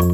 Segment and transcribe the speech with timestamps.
[0.00, 0.06] 嗨，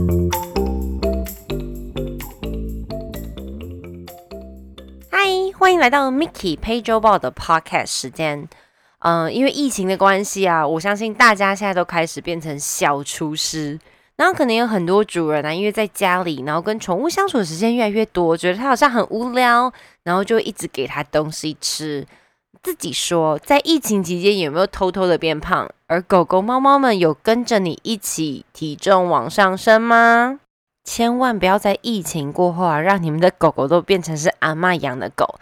[5.56, 8.48] 欢迎来到 Mickey 陪周报的 Podcast 时间。
[8.98, 13.78] 嗯，因为疫情的关系啊，我相信大家现在都开始变成小厨师。
[14.16, 19.72] 然后可能有很多主人啊，因为在家里，然后跟宠物相处的时间越来越多，觉得它好像很无聊，
[20.02, 22.04] 然后就一直给它东西吃。
[22.66, 25.70] 自己说，在疫情期间有没有偷偷的变胖？
[25.86, 30.40] 而狗狗、猫猫们有跟着你一起体重往上升吗？
[30.82, 35.38] 千万不要在疫情过后啊，让你们的狗狗都变成是阿妈养的狗。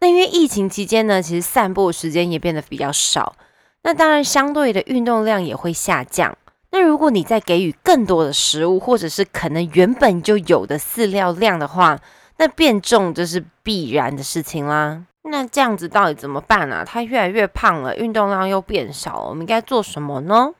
[0.00, 3.36] 那因为疫情期间呢，其实散步时间也变得比较少，
[3.84, 6.36] 那当然相对的运动量也会下降。
[6.72, 12.00] 那如果你再给予更多的食物，或者是可能原本就有的饲料量的话，
[12.38, 15.04] 那变重就是必然的事情啦。
[15.28, 16.84] 那这样子到底怎么办啊？
[16.84, 20.52] 它越来越胖了，运动量又变少了，我们应该做什么呢？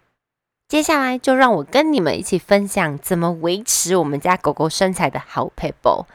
[0.69, 6.07] 接下来就让我跟你们一起分享怎么维持我们家狗狗身材的好 p a p e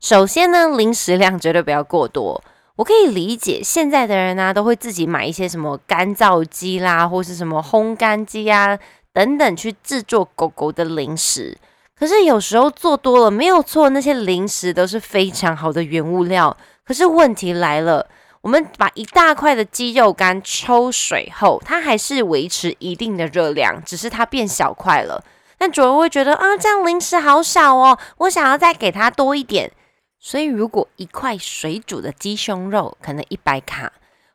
[0.00, 2.42] 首先呢，零食量绝对不要过多。
[2.76, 8.78] 我可以理解现在的人呢，都会自己买一些什么干燥机啦，或是什么烘干机啊
[9.12, 11.58] 等等去制作狗狗的零食。
[12.00, 16.56] 可是有时候做多了没有错，那些零食都是非常好的原物料。
[16.82, 18.08] 可是问题来了，
[18.40, 25.22] 我们把一大块的鸡肉干抽水后，它还是维持一定的热量，只是它变小块了。
[25.58, 29.70] 但主人会觉得啊，这样零食好少哦，我想要再给它多一点。
[30.18, 33.92] 所以，如果一块水煮的鸡胸肉可能一百卡，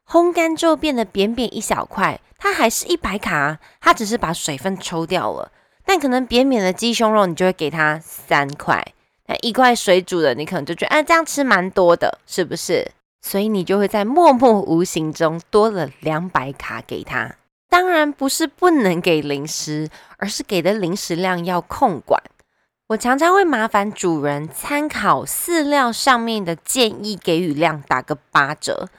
[0.07, 5.51] 烘干之后变得扁扁一小块，它还是一百卡，它只是把水分抽掉了。
[5.85, 8.85] 但可能扁扁的鸡胸肉，你就会给它三块。
[9.27, 12.91] 那一块水煮的，你可能就觉得，哎，这样吃蛮多的，是不是？
[13.21, 17.35] 所以你就会在默默无形中多了两百卡给它。
[17.67, 22.21] 当然不是不能给零食，而是给的零食量要控管。
[22.89, 28.89] 我常常会麻烦主人参考饲料上面的建议给予量打个八折，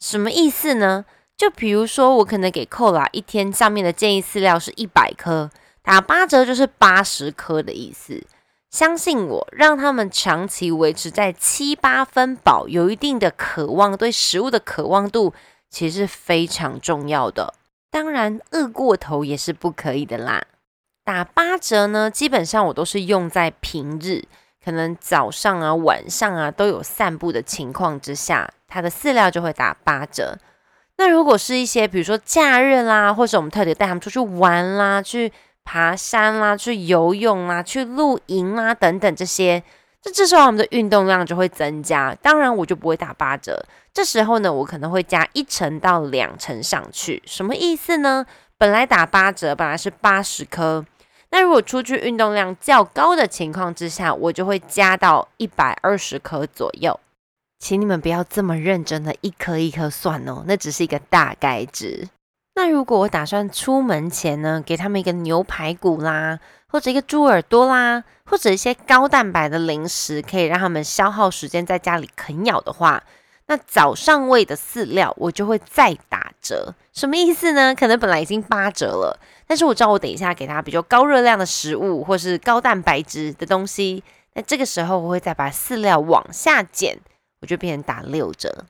[0.00, 1.04] 什么意思呢？
[1.36, 5.50] 就比如说我可能给扣拉一天上面的建议饲料是一百颗，
[5.84, 8.26] 打八折就是八十颗的意思。
[8.70, 15.32] 相信我，让他们长期维持在七八分饱，有一定的渴望，对食物的渴望度
[15.70, 17.54] 其实是非常重要的。
[17.90, 20.42] 当然，饿过头也是不可以的啦。
[21.04, 24.24] 打八折呢，基本上我都是用在平日，
[24.64, 30.38] 可能早上啊、晚上啊都有散步的情况之下，它的饲料就会打八折。
[30.96, 35.32] 那如果是一些比如说假日啦，或者我们特别带他们出去玩啦、去
[35.64, 39.62] 爬山啦、去游泳啦、去露营啦等等这些，
[40.00, 42.14] 这这时候我们的运动量就会增加。
[42.22, 47.22] 当然我就不会打八折，这时候呢，我可能会加一成到两成上去。
[47.26, 48.26] 什么意思呢？
[48.56, 50.84] 本来打八折，本来是八十颗。
[51.30, 57.00] 那如果出去运动量较高的情况之下，我就会加到一百二十颗左右。
[57.58, 62.08] 请你们不要这么认真的一颗一颗算哦，那只是一个大概值。
[62.56, 66.38] 那如果我打算出门前呢，给他们一个牛排骨啦，
[66.68, 73.02] 或者一个猪耳朵啦，或者一些高蛋白的零食，可以让他们消耗时间在家里啃咬的话。
[73.46, 77.74] 那早上喂的饲料我就会再打折，什么意思呢？
[77.74, 86.98] 可能本来已经八折了，但是我知道我等一下给它比较高热量的食物或是高蛋白质的东西，那这个时候我会再把饲料往下减，
[87.42, 88.64] 我就变成打六折。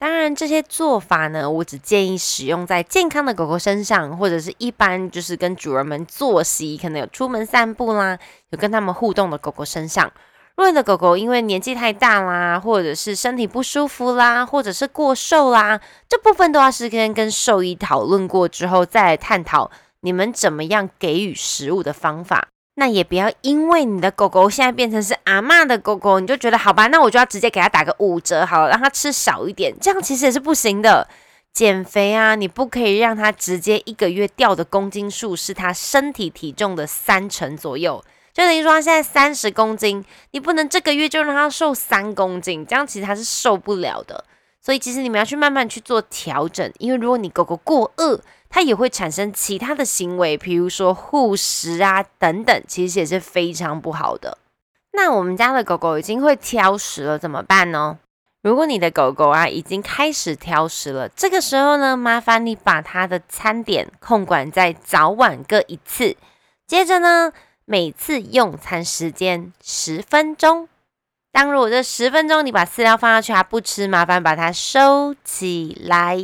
[0.00, 8.18] 当然这些做法呢，我只建议使用在健康的狗狗身上，或者是一般就是跟主人们作息可能有出门散步啦，
[8.48, 10.10] 有跟他们互动的狗狗身上。
[10.56, 15.78] 如果你的狗狗因为年纪太大啦，或者是身体不舒服啦，或者是过瘦啦，
[16.08, 22.48] 这部分都要事先跟兽医讨论过之后，再来探讨你们怎么样给予食物的方法。
[22.74, 31.06] 那也不要因为你的狗狗现在变成是阿妈的狗狗，你就觉得好吧，那我就要直接给它打个五折好了，让它吃少一点，这样其实也是不行的。
[31.52, 38.02] 减肥啊，你不可以让它直接一个月掉的公斤数是它身体体重的三成左右。
[38.32, 44.24] 就等于说，他现在三十公斤，你不能这个月就让他瘦三公斤，这样其实他是受不了的。
[44.60, 48.20] 所以其实你们要去慢慢去做调整，因为如果你狗狗过饿，
[48.50, 54.36] 它也会产生其他的行为，比如说护食啊等等，其实也是非常不好的。
[54.92, 57.98] 那我们家的狗狗已经会挑食了，怎么办呢？
[58.42, 66.16] 如果你的狗狗啊已经开始挑食了，这个时候呢，麻烦你把它的餐点控管在早晚各一次，
[66.66, 67.32] 接着呢。
[67.66, 70.68] 每次用餐时间十分钟。
[71.30, 76.18] 当如果这十分钟你把饲料放下去它不吃，麻烦把它收起来。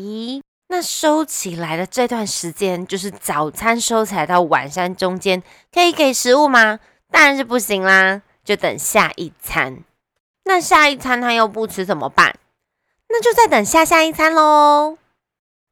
[0.77, 5.43] 那收起来的这段时间，就是早餐收起来到晚餐中间，
[5.73, 6.81] 可以给食物吗？
[7.11, 9.79] 当然是不行啦，就等下一餐。
[10.45, 12.37] 那下一餐他又不吃怎么办？
[13.09, 14.99] 那就再等下下一餐喽。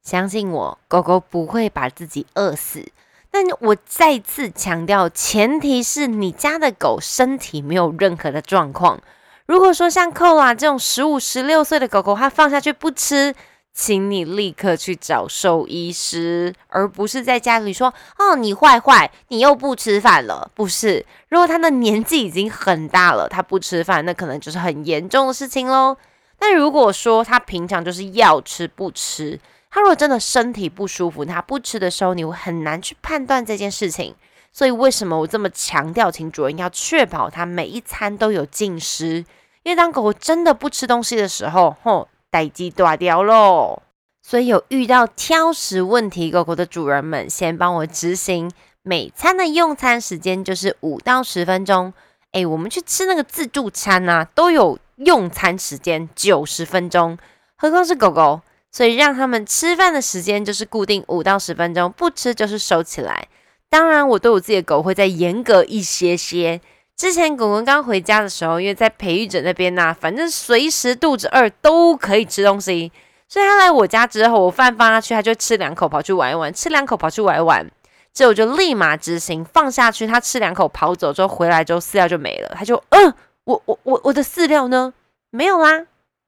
[0.01, 2.91] 相信我，狗狗不会把自己饿死。
[3.29, 8.99] 但我再次强调，前提是你家的狗身体没有任何的状况。
[9.45, 13.35] 如果说像寇拉这种十五、十六岁的狗狗，它放下去不吃，
[13.77, 25.97] 请你立刻去找兽医师，而不是在家里说：“哦，你坏坏，你又不吃饭了。”不是，如果它的年纪已经很大了，它不吃饭，那可能就是很严重的事情喽。
[26.39, 29.37] 但如果说它平常就是要吃不吃，
[29.69, 34.15] 它如果真的身体不舒服，它不吃的时候，你会很难去判断这件事情。
[34.53, 39.25] 所以为什么我这么强调，请主人要确保它每一餐都有进食？
[39.63, 43.81] 因为当狗狗真的不吃东西的时候，吼，待机断掉喽。
[44.21, 48.51] 所以有遇到挑食问题狗狗的主人们，先帮我执行
[48.81, 51.93] 每餐的用餐时间就是五到十分钟。
[52.33, 57.17] 诶，我们去吃那个自助餐啊，都有用餐时间九十分钟，
[57.55, 58.41] 何况是狗狗？
[58.69, 63.29] 所以让他们吃饭的时间就是固定五到十分钟，不吃就是收起来。
[63.69, 66.59] 当然，我对我自己的狗会再严格一些些。
[66.97, 72.91] 之前狗狗刚回家的时候，因为在培育者那边呐，反正随时肚子饿都可以吃东西，
[73.27, 77.69] 所以他来我家之后，我饭放下去，他就吃两口跑去玩一玩，吃两口跑去玩一玩，
[78.13, 83.13] 之后就立马执行放下去，他吃两口跑走之后回来之后饲料就没了，他就嗯，
[83.43, 84.93] 我我我我的饲料呢？
[85.31, 85.85] 没有啦，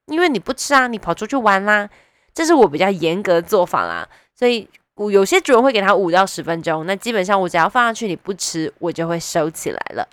[0.08, 1.90] 因为你不吃啊，你跑出去玩啦。
[2.34, 4.70] 这是我比较严格的做法啦，所以
[5.10, 10.08] 有些主人会给他五到十分钟，那基本上我只要放上去，你不吃，我就会收起来了。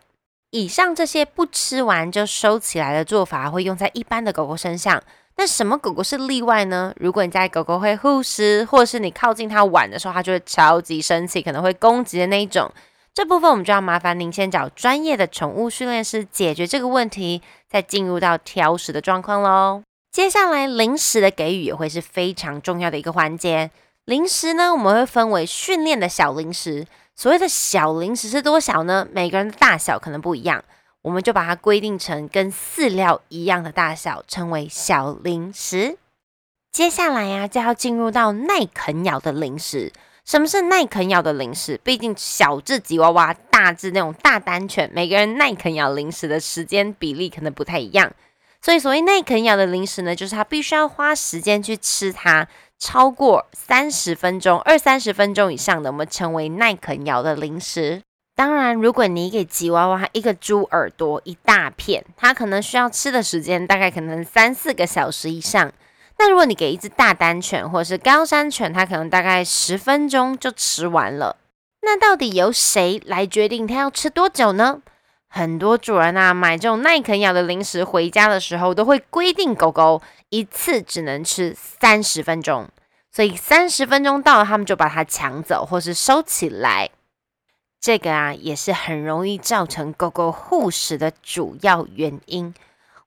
[0.55, 5.03] 以上这些不吃完就收起来的做法，会用在一般的狗狗身上。
[5.35, 6.95] 那什么狗狗是例外呢？
[6.97, 12.71] 如果你家狗狗会护食，或是你靠近它玩的时候，它就会超级生气，可能会攻击的那一种，
[13.12, 19.83] 这部分我们就要麻烦您先找专业的宠物训练师解决这个问题，再进入到挑食的状况喽。
[20.12, 23.73] 接下来零食的给予也会是非常重要的一个环节。
[24.05, 26.87] 零食呢，我们会分为训练的小零食。
[27.17, 29.07] 所谓的小零食是多小呢？
[29.13, 30.65] 每个人的大小可能不一样，
[31.03, 35.97] 我们就把它规定成跟饲料一样的大小，称为小零食。
[36.73, 39.93] 接下来呀，就要进入到耐啃咬的零食。
[40.25, 41.79] 什么是耐啃咬的零食？
[41.85, 48.13] 毕竟小智吉娃娃、大智那种大丹犬，每个人耐啃咬零食的时间比例可能不太一样。
[48.65, 58.01] 所以，所谓耐啃咬的零食呢，就是它必须要花时间去吃它，超过三十分钟、二三十分钟以上的，我们称为耐啃咬的零食。
[58.35, 65.71] 当然，如果你给吉娃娃一个猪耳朵一大片，它可能需要吃的时间大概可能三四个小时以上。
[66.17, 71.37] 那如果你给一只大丹犬或者是高山犬，它可能大概十分钟就吃完了。
[71.83, 74.81] 那到底由谁来决定它要吃多久呢？
[75.37, 82.69] 很多主人啊，买这种耐啃咬的零食回家的时候，都会规定狗狗一次只能吃三十分钟，
[83.11, 86.89] 所以三十分钟到了，他们就把它抢走或是收起来。
[87.81, 92.55] 这个啊，也是很容易造成狗狗护食的主要原因。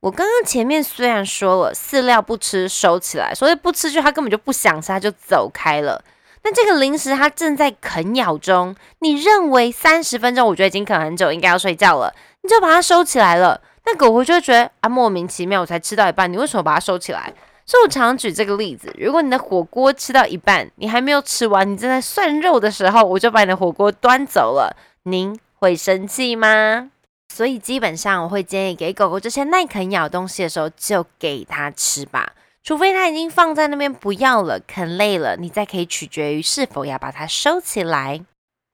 [0.02, 6.04] 我刚刚前面虽然说了饲料不吃收起来，所以不吃就它根本就不想吃，它就走开了。
[6.50, 13.60] 那这个零食它正在啃咬中，你认为三十分钟，我觉得已经啃很久，应该要睡觉了，你就把它收起来了。
[13.86, 17.34] 那狗狗就会觉得啊，莫名其妙，我才吃到一半，你为什么把它收起来？
[17.66, 24.74] 所以我常举这个例子：如果你的火锅吃到一半，你还没有吃完，你正在涮肉的时候，我就把你的火锅端走了，
[25.04, 26.90] 您会生气吗？
[27.28, 32.32] 所以基本上我会建议给狗狗这些耐啃咬东西的时候，就给它吃吧。
[32.68, 38.26] 除非它已经放在那边不要了，啃累了，你再可以取决于是否要把它收起来。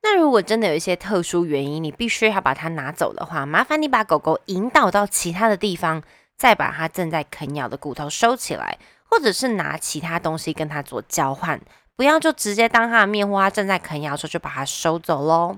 [0.01, 6.01] 那如果真的有一些特殊原因，你必须要把它拿走的话，麻烦你把狗狗引导到其他的地方，
[6.35, 11.61] 再把它正在啃咬的骨头收起来，或者是拿其他东西跟它做交换，
[11.95, 15.57] 不要就直接当它的面花正在啃咬的时候就把它收走喽。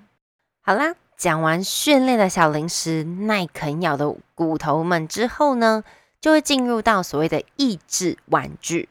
[0.61, 5.85] 好啦，讲完训练的小零食、耐啃咬的骨头们之后呢？
[6.25, 8.89] 就会进入到所谓的益智玩具。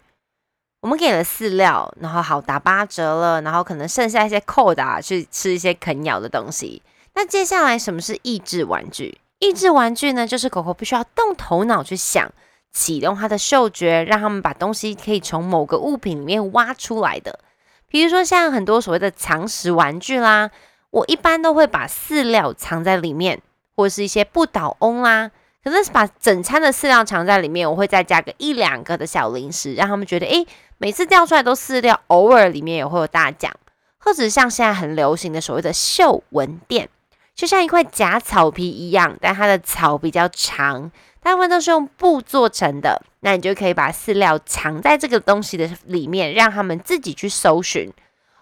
[0.83, 6.81] 我们给了饲料，然后好打八折了，然后可能剩下一些扣打去吃一些啃咬的东西。
[7.14, 9.19] 那接下来什么是益智玩具？
[9.41, 12.31] 益智玩具呢，就是狗狗必须要动头脑去想，
[12.71, 17.41] 启动它的嗅觉，让他们把东西可以从某个物品里面挖出来的。
[17.88, 20.53] 比如说像很多所谓的藏食玩具啦，
[20.91, 23.43] 我一般都会把饲料藏在里面，
[23.75, 25.33] 或是一些不倒翁啦。
[25.64, 33.50] 可是把整餐的饲料藏在里面，我会再加个一两个的小零食，让他们觉得，诶，每次掉出来都饲料，偶尔里面也会有大奖。
[33.99, 36.90] 或者像现在很流行的所谓的嗅闻垫，
[37.35, 40.92] 就像一块假草皮一样，但它的草比较长，
[41.23, 43.00] 大部分都是用布做成的。
[43.21, 47.90] 那你就可以把饲料藏在这个东西的里面，让他们自己去搜寻。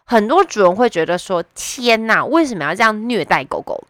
[0.05, 3.85] 很多主人会觉得说：“天哪，为什么要这样虐待狗狗？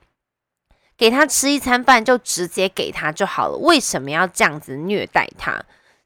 [0.96, 5.62] 给它吃一餐饭就直接给它就好了，为什么要这样子虐待它？”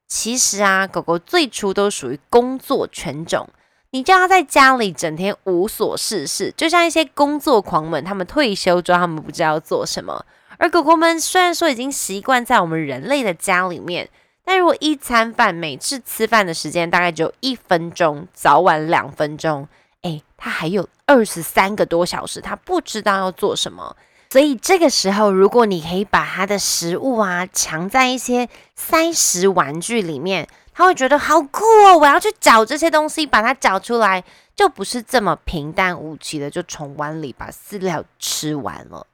[0.08, 3.48] 其实啊，狗狗最初都属于工作犬种。
[3.90, 10.24] 你叫它在家里整天无所事事，就像一些工作狂们，他们退休之后，他们不知道做什么。
[10.58, 14.08] 而狗狗们虽然说已经习惯在我们人类的家里面，
[14.44, 19.66] 但如果一餐饭每次吃饭的时间大概只有一分钟，早晚两分钟，
[20.02, 23.96] 诶，它还有二十三个多小时，它不知道要做什么。
[24.36, 31.96] 所以这个时候，如果你可以把它的食物啊藏在一些塞食玩具里面，它会觉得好酷哦！
[31.96, 34.22] 我要去找这些东西，把它找出来，
[34.54, 39.06] 就不是这么平淡无奇的就从碗里把饲料吃完了。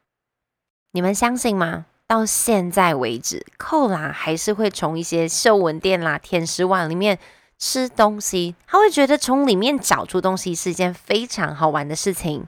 [0.91, 1.87] 你们相信吗？
[2.09, 7.17] 到现在为止，扣拉还是会从一些秀文店啦、舔食碗里面
[7.61, 12.45] 吃东西，他会觉得从里面找出东西是一件非常好玩的事情。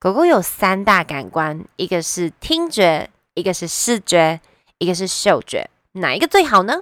[0.00, 4.40] 狗狗有三大感官，一个是听觉，一个是视觉，
[4.78, 5.68] 一个是嗅觉。
[5.92, 6.80] 哪一个最好呢？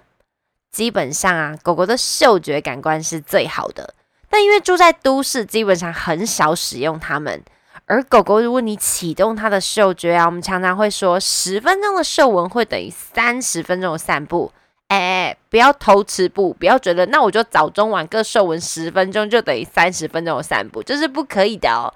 [0.70, 3.92] 基本上啊，狗狗的嗅觉感官是最好的。
[4.30, 7.42] 但因为住在都市，基本上很少使用它们。
[7.86, 14.52] 而狗狗，如果你启动它的嗅觉啊，我们常常会说，十分钟的嗅闻会等于三十分钟的散步。
[14.86, 21.92] 哎，不要偷吃步，不要觉得那我就早中晚各嗅闻十分钟就等于三十分钟的散步，这是不可以的哦。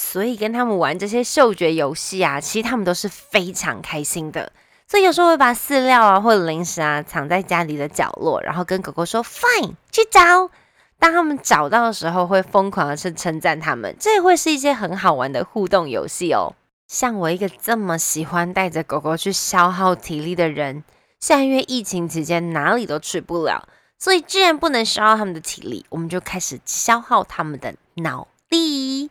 [0.00, 4.50] 所以跟他们玩这些嗅觉游戏啊，其实他们都是非常开心的。
[4.88, 10.50] 所以有时候会把饲料啊或者零食啊藏在家里的角落，然后跟狗狗说 “fine” 去找。
[10.98, 13.94] 当他们找到的时候，会疯狂的去称赞他们。
[14.00, 16.54] 这也会是一些很好玩的互动游戏哦。
[16.88, 20.82] 像我一个这么喜欢带着狗狗去消耗体力的人，
[21.20, 29.10] 现在因为疫情期间哪里都去不了，所以既然不能消耗他们的体力，我们就开始消耗他们的脑力。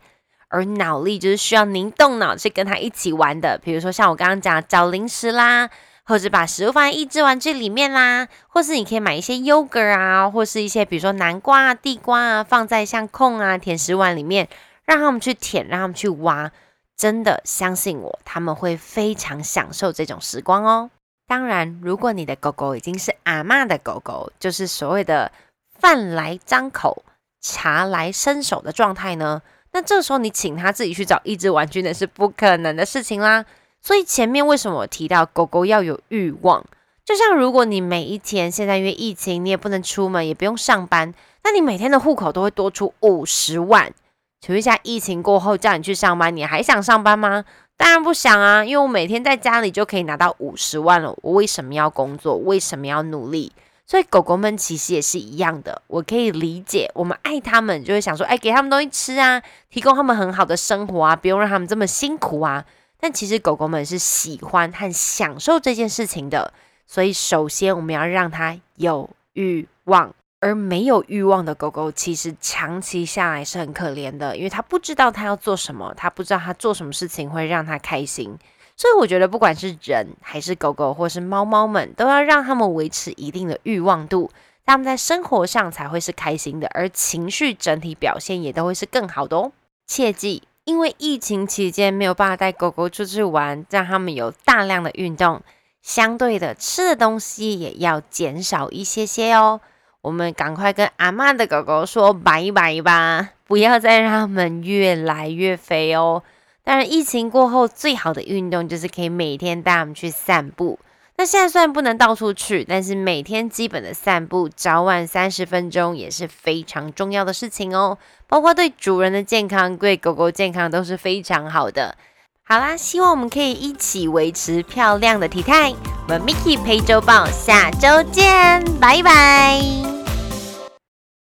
[0.50, 5.70] 而脑力就是需要您动脑去跟他一起玩的，比如说像我刚刚讲找零食啦，
[6.04, 14.50] 或者把食物放在益智玩具里面啦，或是你可以买一些 yogurt 啊，或是一些比如说南瓜啊、地瓜啊，放在像控啊甜食碗里面，
[14.86, 16.52] 让他们去舔，让他们去挖。
[16.98, 20.90] 真的相信我，他们会非常享受这种时光哦。
[21.28, 25.32] 当然，如果你的狗狗已经是阿妈的狗狗，就是所谓的
[25.80, 27.06] 饭来张口、
[27.40, 29.42] 茶来伸手的状态呢。
[29.80, 33.46] 那这时候你请他自己去找一只玩具，那是不可能的事情啦。
[33.82, 36.62] 所以前面为什么我提到狗狗要有欲望？
[37.06, 41.14] 就像如果你每一天现在因为疫情，你也不能出门，也不用上班，
[41.46, 43.94] 那你每天的户口都会多出五十万。
[44.42, 47.46] 请问一下，疫情过后叫你去上班，你还想上班吗？
[47.78, 52.36] 当然不想啊，因为我每天在家里就可以拿到五十万了，我为什么要工作？
[52.36, 53.54] 为什么要努力？
[53.90, 59.42] 所以狗狗们其实也是一样的，我可以理解，我们爱它们就会想说，哎，给他们东西吃啊，
[59.72, 62.64] 提供他们很好的生活啊，不用让他们这么辛苦啊。
[63.00, 66.54] 但其实狗狗们是喜欢和享受这件事情的，
[66.86, 78.38] 所以首先我们要让它有欲望，而没有欲望的狗狗其实长期下来是很可怜的，因为它不知道它要做什么，它不知道它做什么事情会让它开心。
[78.80, 84.32] 所以我觉得，不管是人还是狗狗，或是猫猫们，都要让他们维持一定的欲望度，
[84.66, 89.52] 他们在生活上才会是开心的，而情绪整体表现也都会是更好的哦。
[89.86, 95.42] 切记，因为疫情期间没有办法带狗狗出去玩，让他们有大量的运动，
[95.82, 99.60] 相对的吃的东西也要减少一些些哦。
[100.00, 106.24] 我们赶快跟阿妈的狗狗说拜拜吧，不要再让他们越来越肥哦。
[106.64, 110.78] 当然，疫情过后最好的运动就是可以每天带我们去散步。
[111.18, 117.98] 那现在虽然不能到处去，但是每天基本的散步，早晚三十分钟也是非常重要的事情哦。
[118.28, 121.98] 包括对主人的健康、对狗狗健康都是非常好的。
[122.44, 125.74] 好啦，希望我们可以一起维持漂亮的体态。
[126.08, 129.99] 我们 Mickey 陪周报，下周见，拜拜。